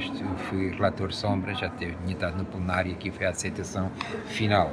fui 0.49 0.71
relator 0.71 1.13
sombra, 1.13 1.55
já 1.55 1.69
tinha 1.69 1.95
estado 2.09 2.39
no 2.39 2.47
plenário 2.47 2.93
e 2.93 2.95
aqui 2.95 3.11
foi 3.11 3.27
a 3.27 3.31
aceitação 3.31 3.93
final. 4.25 4.73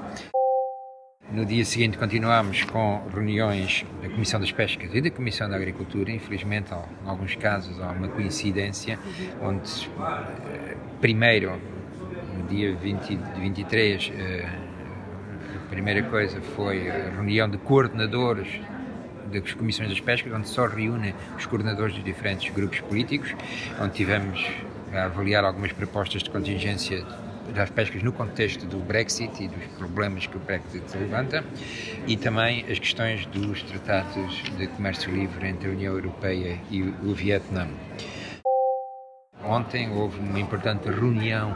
No 1.29 1.45
dia 1.45 1.65
seguinte 1.65 1.97
continuámos 1.97 2.63
com 2.63 3.05
reuniões 3.13 3.85
da 4.01 4.09
Comissão 4.09 4.39
das 4.39 4.51
Pescas 4.53 4.93
e 4.93 5.01
da 5.01 5.11
Comissão 5.11 5.49
da 5.49 5.57
Agricultura. 5.57 6.09
Infelizmente, 6.11 6.71
em 6.73 7.09
alguns 7.09 7.35
casos, 7.35 7.81
há 7.81 7.91
uma 7.91 8.07
coincidência 8.07 8.97
onde, 9.41 9.89
eh, 10.53 10.75
primeiro, 12.31 12.47
dia 12.47 12.75
20, 12.75 13.19
23, 13.39 14.11
eh, 14.15 14.49
a 15.55 15.69
primeira 15.69 16.03
coisa 16.03 16.41
foi 16.55 16.89
a 16.89 17.09
reunião 17.09 17.49
de 17.49 17.57
coordenadores 17.57 18.47
das 19.31 19.53
comissões 19.53 19.89
das 19.89 19.99
pescas, 19.99 20.31
onde 20.33 20.47
só 20.47 20.67
reúne 20.67 21.13
os 21.37 21.45
coordenadores 21.45 21.95
dos 21.95 22.03
diferentes 22.03 22.53
grupos 22.53 22.79
políticos, 22.81 23.33
onde 23.79 23.93
tivemos 23.93 24.45
a 24.93 25.05
avaliar 25.05 25.45
algumas 25.45 25.71
propostas 25.71 26.23
de 26.23 26.29
contingência 26.29 27.05
das 27.55 27.69
pescas 27.69 28.03
no 28.03 28.11
contexto 28.13 28.65
do 28.65 28.77
Brexit 28.77 29.43
e 29.43 29.47
dos 29.47 29.63
problemas 29.77 30.27
que 30.27 30.37
o 30.37 30.39
Brexit 30.39 30.83
levanta 30.97 31.43
e 32.07 32.15
também 32.15 32.65
as 32.69 32.79
questões 32.79 33.25
dos 33.25 33.61
tratados 33.63 34.43
de 34.57 34.67
comércio 34.67 35.11
livre 35.11 35.47
entre 35.47 35.69
a 35.69 35.71
União 35.71 35.93
Europeia 35.93 36.59
e 36.69 36.81
o 36.81 37.13
Vietnã. 37.13 37.67
Ontem 39.43 39.91
houve 39.91 40.19
uma 40.19 40.39
importante 40.39 40.87
reunião, 40.87 41.55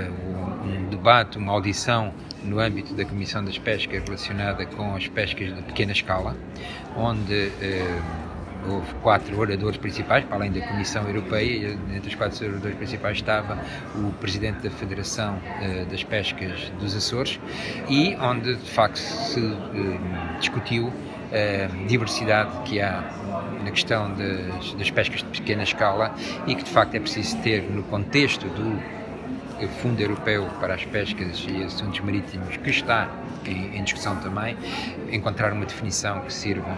um 0.00 0.88
debate, 0.88 1.38
uma 1.38 1.52
audição 1.52 2.12
no 2.44 2.58
âmbito 2.58 2.94
da 2.94 3.04
Comissão 3.04 3.44
das 3.44 3.58
Pescas 3.58 4.02
relacionada 4.04 4.64
com 4.66 4.94
as 4.94 5.08
pescas 5.08 5.54
de 5.54 5.62
pequena 5.62 5.92
escala, 5.92 6.36
onde 6.96 7.52
eh, 7.60 8.00
houve 8.68 8.94
quatro 9.02 9.38
oradores 9.38 9.76
principais, 9.76 10.24
para 10.24 10.36
além 10.36 10.52
da 10.52 10.60
Comissão 10.60 11.06
Europeia, 11.06 11.76
entre 11.94 12.08
os 12.08 12.14
quatro 12.14 12.46
oradores 12.46 12.76
principais 12.76 13.18
estava 13.18 13.58
o 13.96 14.12
Presidente 14.14 14.62
da 14.62 14.70
Federação 14.70 15.38
eh, 15.60 15.84
das 15.90 16.02
Pescas 16.02 16.70
dos 16.80 16.96
Açores, 16.96 17.38
e 17.88 18.16
onde 18.16 18.56
de 18.56 18.70
facto 18.70 18.96
se 18.96 19.40
discutiu 20.38 20.92
a 21.32 21.86
diversidade 21.86 22.50
que 22.64 22.80
há 22.80 23.02
na 23.64 23.70
questão 23.70 24.12
das, 24.14 24.74
das 24.74 24.90
pescas 24.90 25.22
de 25.22 25.40
pequena 25.40 25.62
escala 25.62 26.14
e 26.46 26.54
que 26.54 26.62
de 26.62 26.70
facto 26.70 26.94
é 26.94 27.00
preciso 27.00 27.38
ter 27.38 27.62
no 27.62 27.82
contexto 27.84 28.46
do 28.48 29.01
Fundo 29.68 30.00
Europeu 30.00 30.48
para 30.60 30.74
as 30.74 30.84
Pescas 30.84 31.46
e 31.48 31.62
Assuntos 31.62 32.00
Marítimos, 32.00 32.56
que 32.56 32.70
está 32.70 33.08
em, 33.46 33.76
em 33.76 33.84
discussão 33.84 34.16
também, 34.16 34.56
encontrar 35.10 35.52
uma 35.52 35.64
definição 35.64 36.20
que 36.20 36.32
sirva 36.32 36.76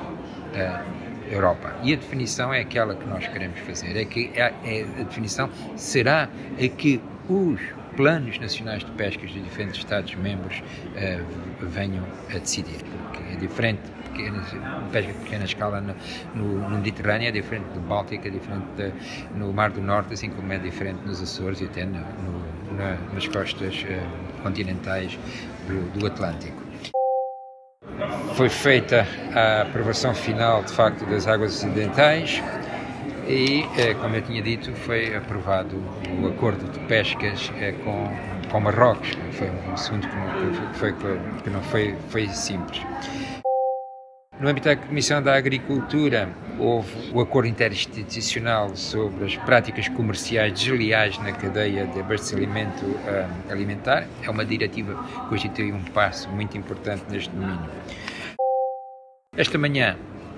a 0.55 0.85
Europa. 1.33 1.75
E 1.83 1.93
a 1.93 1.97
definição 1.97 2.53
é 2.53 2.61
aquela 2.61 2.95
que 2.95 3.07
nós 3.07 3.27
queremos 3.27 3.59
fazer, 3.61 3.97
é 3.97 4.05
que 4.05 4.31
é, 4.35 4.53
é, 4.65 4.83
a 5.01 5.03
definição 5.05 5.49
será 5.77 6.29
a 6.59 6.69
que 6.69 7.01
os 7.29 7.61
planos 7.97 8.39
nacionais 8.39 8.85
de 8.85 8.91
pescas 8.93 9.31
de 9.31 9.41
diferentes 9.41 9.79
Estados-membros 9.79 10.59
uh, 10.61 11.67
venham 11.67 12.05
a 12.31 12.39
decidir, 12.39 12.79
porque 12.83 13.23
é 13.33 13.37
diferente 13.37 13.81
pequena, 14.11 14.43
pesca 14.93 15.13
de 15.13 15.19
pequena 15.19 15.45
escala 15.45 15.81
no, 15.81 15.95
no, 16.35 16.71
Mediterrâneo, 16.71 17.29
é 17.29 17.33
diferente 17.33 17.67
do 17.75 17.81
Báltico, 17.81 18.27
é 18.27 18.31
diferente 18.31 18.67
de, 18.77 18.93
no 19.37 19.53
Mar 19.53 19.71
do 19.71 19.81
Norte, 19.81 20.15
assim 20.15 20.31
como 20.31 20.53
é 20.53 20.59
diferente 20.59 21.01
nos 21.05 21.21
Açores 21.23 21.61
e 21.61 21.65
até 21.65 21.85
no, 21.85 22.01
na, 22.77 22.97
nas 23.13 23.27
costas 23.29 23.85
uh, 23.85 24.43
continentais 24.43 25.19
do, 25.67 25.99
do 25.99 26.07
Atlântico. 26.07 26.63
Foi 28.35 28.49
feita 28.49 29.07
a 29.35 29.63
aprovação 29.63 30.15
final, 30.15 30.65
de 30.65 30.73
facto, 30.73 31.07
das 31.07 31.29
águas 31.29 31.55
ocidentais 31.55 32.43
e, 33.29 33.65
eh, 33.79 33.95
como 33.95 34.15
eu 34.17 34.23
tinha 34.23 34.43
dito, 34.43 34.73
foi 34.73 35.15
aprovado 35.15 35.77
o 36.23 36.27
acordo 36.29 36.71
de 36.71 36.79
pescas 36.87 37.51
eh, 37.59 37.73
com, 37.73 38.09
com 38.51 38.61
Marrocos. 38.61 39.11
Foi 39.33 39.51
um 39.51 39.73
assunto 39.73 40.09
que 40.09 40.17
não, 40.17 40.75
foi, 40.75 40.93
que 41.43 41.51
não 41.51 41.63
foi, 41.63 41.97
foi 42.09 42.29
simples. 42.29 42.81
No 44.41 44.49
âmbito 44.49 44.69
da 44.69 44.77
Comissão 44.77 45.23
da 45.23 45.37
Agricultura, 45.37 46.29
houve 46.59 47.13
o 47.13 47.21
acordo 47.21 47.49
interinstitucional 47.49 48.75
sobre 48.77 49.25
as 49.25 49.37
práticas 49.37 49.89
comerciais 49.89 50.53
desleais 50.53 51.17
na 51.19 51.33
cadeia 51.33 51.87
de 51.87 52.01
abastecimento 52.01 52.85
uh, 52.85 53.51
alimentar. 53.53 54.07
É 54.23 54.29
uma 54.29 54.45
diretiva 54.45 55.03
que 55.05 55.29
constitui 55.29 55.73
um 55.73 55.83
passo 55.85 56.29
muito 56.31 56.59
importante 56.59 57.05
neste 57.09 57.31
domínio. 57.31 57.71
Esta 59.37 59.57
manhã, 59.57 59.97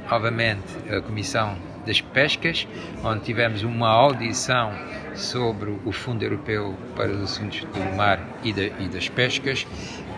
novamente, 0.09 0.76
a 0.90 1.00
Comissão 1.00 1.57
das 1.87 2.00
Pescas, 2.00 2.66
onde 3.02 3.21
tivemos 3.25 3.62
uma 3.62 3.88
audição 3.88 4.73
sobre 5.14 5.71
o 5.85 5.93
Fundo 5.93 6.23
Europeu 6.23 6.76
para 6.95 7.11
os 7.11 7.23
Assuntos 7.23 7.61
do 7.61 7.97
Mar 7.97 8.21
e, 8.43 8.50
e 8.50 8.88
das 8.88 9.09
Pescas, 9.09 9.66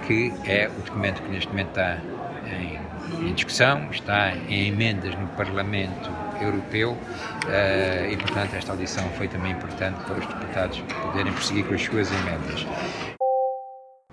que 0.06 0.32
é 0.44 0.68
o 0.68 0.82
documento 0.82 1.22
que 1.22 1.30
neste 1.30 1.48
momento 1.48 1.68
está 1.68 1.98
em 2.46 2.88
em 3.20 3.32
discussão, 3.32 3.88
está 3.90 4.32
em 4.48 4.68
emendas 4.68 5.14
no 5.14 5.26
Parlamento 5.28 6.10
Europeu 6.40 6.92
uh, 6.92 8.10
e, 8.12 8.16
portanto, 8.16 8.54
esta 8.54 8.72
audição 8.72 9.08
foi 9.10 9.28
também 9.28 9.52
importante 9.52 9.98
para 10.04 10.18
os 10.18 10.26
deputados 10.26 10.80
poderem 11.02 11.32
prosseguir 11.32 11.64
com 11.64 11.74
as 11.74 11.82
suas 11.82 12.10
emendas. 12.12 12.66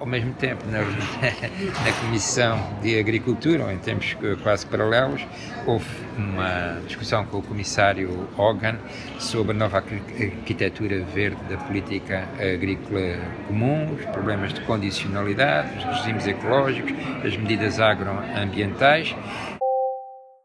Ao 0.06 0.12
mesmo 0.12 0.36
tempo, 0.36 0.64
na, 0.68 0.82
na 1.84 1.92
Comissão 2.00 2.60
de 2.80 3.00
Agricultura, 3.00 3.74
em 3.74 3.80
tempos 3.80 4.16
quase 4.44 4.64
paralelos, 4.68 5.26
houve 5.66 5.90
uma 6.16 6.80
discussão 6.86 7.26
com 7.26 7.40
o 7.40 7.42
Comissário 7.42 8.30
Hogan 8.38 8.78
sobre 9.18 9.54
a 9.54 9.56
nova 9.56 9.78
arquitetura 9.78 11.04
verde 11.06 11.42
da 11.50 11.58
política 11.58 12.30
agrícola 12.40 13.18
comum, 13.48 13.96
os 13.96 14.06
problemas 14.06 14.54
de 14.54 14.62
condicionalidade, 14.62 15.76
os 15.80 15.84
regimes 15.86 16.28
ecológicos, 16.28 16.94
as 17.26 17.36
medidas 17.36 17.80
agroambientais. 17.80 19.16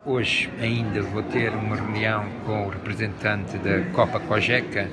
Hoje 0.07 0.51
ainda 0.59 1.03
vou 1.03 1.23
ter 1.23 1.51
uma 1.51 1.77
reunião 1.77 2.25
com 2.47 2.67
o 2.67 2.71
representante 2.71 3.59
da 3.59 3.83
Copa 3.93 4.19
Cogeca 4.21 4.89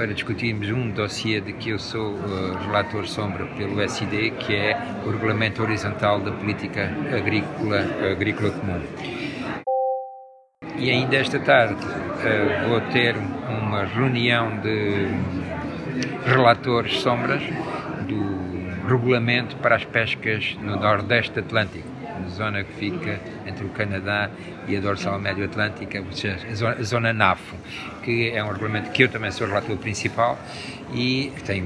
para 0.00 0.14
discutirmos 0.14 0.70
um 0.70 0.88
dossiê 0.88 1.42
de 1.42 1.52
que 1.52 1.68
eu 1.68 1.78
sou 1.78 2.14
uh, 2.14 2.56
relator 2.64 3.06
sombra 3.06 3.44
pelo 3.58 3.82
SD, 3.82 4.30
que 4.30 4.54
é 4.54 4.74
o 5.04 5.10
Regulamento 5.10 5.62
Horizontal 5.62 6.20
da 6.20 6.32
Política 6.32 6.90
Agrícola, 7.14 7.80
Agrícola 8.10 8.50
Comum. 8.50 8.80
E 10.78 10.90
ainda 10.90 11.16
esta 11.16 11.38
tarde 11.38 11.74
uh, 11.74 12.68
vou 12.70 12.80
ter 12.92 13.14
uma 13.14 13.84
reunião 13.84 14.56
de 14.60 15.06
relatores 16.24 16.98
sombras 17.00 17.42
do 18.08 18.88
regulamento 18.88 19.54
para 19.56 19.76
as 19.76 19.84
pescas 19.84 20.56
no 20.62 20.76
Nordeste 20.76 21.38
Atlântico 21.38 21.99
zona 22.28 22.64
que 22.64 22.72
fica 22.74 23.20
entre 23.46 23.64
o 23.64 23.68
Canadá 23.70 24.30
e 24.68 24.76
a 24.76 24.80
dorsal 24.80 25.18
médio 25.18 25.44
atlântica, 25.44 26.00
a 26.00 26.54
zona, 26.54 26.74
a 26.74 26.82
zona 26.82 27.12
NAFO, 27.12 27.56
que 28.02 28.30
é 28.30 28.42
um 28.42 28.48
regulamento 28.48 28.90
que 28.90 29.04
eu 29.04 29.08
também 29.08 29.30
sou 29.30 29.46
relator 29.46 29.76
principal 29.76 30.38
e 30.92 31.32
tem 31.46 31.62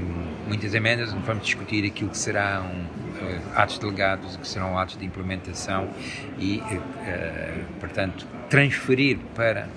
muitas 0.47 0.73
emendas, 0.73 1.13
onde 1.13 1.25
vamos 1.25 1.45
discutir 1.45 1.85
aquilo 1.85 2.09
que 2.09 2.17
serão 2.17 2.65
uh, 2.65 3.41
atos 3.55 3.77
delegados, 3.79 4.37
que 4.37 4.47
serão 4.47 4.77
atos 4.77 4.97
de 4.97 5.05
implementação 5.05 5.89
e, 6.37 6.57
uh, 6.59 7.65
portanto, 7.79 8.27
transferir 8.49 9.17
para 9.35 9.67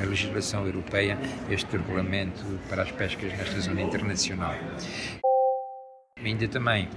a 0.00 0.04
legislação 0.04 0.64
europeia 0.64 1.18
este 1.50 1.76
regulamento 1.76 2.44
para 2.68 2.82
as 2.82 2.90
pescas 2.90 3.30
nesta 3.36 3.60
zona 3.60 3.82
internacional. 3.82 4.54
Ainda 6.26 6.48
também 6.48 6.88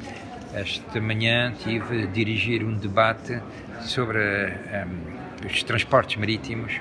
esta 0.53 0.99
manhã 0.99 1.53
tive 1.59 2.03
a 2.03 2.05
dirigir 2.07 2.63
um 2.63 2.75
debate 2.75 3.39
sobre 3.81 4.17
um, 4.17 5.45
os 5.45 5.61
transportes 5.61 6.17
marítimos 6.17 6.79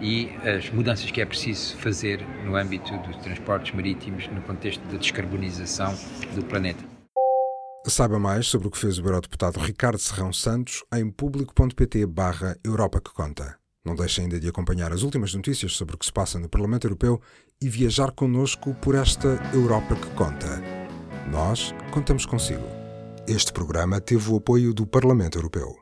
e 0.00 0.30
as 0.36 0.70
mudanças 0.70 1.10
que 1.10 1.20
é 1.20 1.26
preciso 1.26 1.76
fazer 1.76 2.24
no 2.44 2.56
âmbito 2.56 2.96
dos 2.98 3.16
transportes 3.16 3.74
marítimos 3.74 4.26
no 4.28 4.40
contexto 4.40 4.80
da 4.86 4.96
descarbonização 4.96 5.94
do 6.34 6.42
planeta. 6.44 6.82
Saiba 7.86 8.18
mais 8.18 8.46
sobre 8.46 8.68
o 8.68 8.70
que 8.70 8.78
fez 8.78 8.98
o 8.98 9.02
Eurodeputado 9.02 9.58
Ricardo 9.58 9.98
Serrão 9.98 10.32
Santos 10.32 10.82
em 10.94 11.10
público.pt 11.10 12.06
barra 12.06 12.56
Europa 12.64 13.00
que 13.00 13.12
Conta. 13.12 13.58
Não 13.84 13.94
deixe 13.94 14.20
ainda 14.20 14.40
de 14.40 14.48
acompanhar 14.48 14.92
as 14.92 15.02
últimas 15.02 15.34
notícias 15.34 15.72
sobre 15.72 15.96
o 15.96 15.98
que 15.98 16.06
se 16.06 16.12
passa 16.12 16.38
no 16.38 16.48
Parlamento 16.48 16.86
Europeu 16.86 17.20
e 17.60 17.68
viajar 17.68 18.10
connosco 18.12 18.74
por 18.74 18.94
esta 18.94 19.38
Europa 19.52 19.96
que 19.96 20.08
Conta. 20.14 20.79
Nós 21.28 21.74
contamos 21.90 22.24
consigo. 22.24 22.64
Este 23.26 23.52
programa 23.52 24.00
teve 24.00 24.30
o 24.30 24.36
apoio 24.36 24.72
do 24.72 24.86
Parlamento 24.86 25.38
Europeu. 25.38 25.79